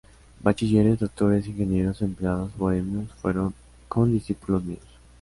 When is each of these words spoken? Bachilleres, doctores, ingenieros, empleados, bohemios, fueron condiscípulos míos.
Bachilleres, 0.43 0.97
doctores, 0.99 1.45
ingenieros, 1.47 2.01
empleados, 2.01 2.57
bohemios, 2.57 3.11
fueron 3.21 3.53
condiscípulos 3.87 4.63
míos. 4.63 4.81